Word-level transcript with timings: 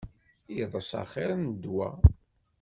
Iḍes 0.61 0.89
axir 1.01 1.29
n 1.35 1.43
ddwa. 1.55 1.89